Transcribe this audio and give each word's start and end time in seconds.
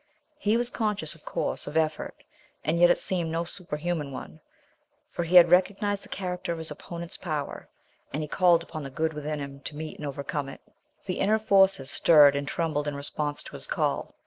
He 0.39 0.57
was 0.57 0.71
conscious, 0.71 1.13
of 1.13 1.25
course, 1.25 1.67
of 1.67 1.77
effort, 1.77 2.23
and 2.63 2.79
yet 2.79 2.89
it 2.89 2.97
seemed 2.97 3.29
no 3.29 3.43
superhuman 3.43 4.11
one, 4.11 4.39
for 5.11 5.23
he 5.25 5.35
had 5.35 5.51
recognized 5.51 6.01
the 6.03 6.09
character 6.09 6.51
of 6.51 6.57
his 6.57 6.71
opponent's 6.71 7.17
power, 7.17 7.69
and 8.11 8.23
he 8.23 8.27
called 8.27 8.63
upon 8.63 8.81
the 8.81 8.89
good 8.89 9.13
within 9.13 9.37
him 9.39 9.59
to 9.59 9.75
meet 9.75 9.99
and 9.99 10.07
overcome 10.07 10.49
it. 10.49 10.61
The 11.05 11.19
inner 11.19 11.37
forces 11.37 11.91
stirred 11.91 12.35
and 12.35 12.47
trembled 12.47 12.87
in 12.87 12.95
response 12.95 13.43
to 13.43 13.51
his 13.51 13.67
call. 13.67 14.15